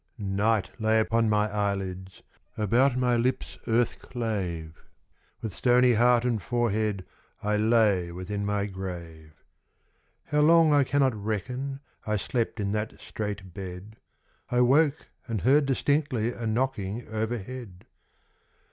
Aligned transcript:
Night 0.17 0.71
lay 0.79 0.99
upon 0.99 1.29
my 1.29 1.47
eyelids, 1.53 2.23
About 2.57 2.97
my 2.97 3.15
lips 3.15 3.59
earth 3.67 3.99
clave; 3.99 4.83
With 5.41 5.53
stony 5.53 5.93
heart 5.93 6.25
and 6.25 6.41
forehead 6.41 7.05
I 7.43 7.57
lay 7.57 8.11
within 8.11 8.43
my 8.43 8.65
grave. 8.65 9.33
How 10.23 10.41
long 10.41 10.73
I 10.73 10.83
cannot 10.83 11.13
reckon, 11.13 11.81
I 12.07 12.15
slept 12.15 12.59
in 12.59 12.71
that 12.71 12.99
strait 12.99 13.53
bed; 13.53 13.95
I 14.49 14.61
woke 14.61 15.07
and 15.27 15.41
heard 15.41 15.67
distinctly 15.67 16.33
A 16.33 16.47
knocking 16.47 17.07
overhead. 17.07 17.85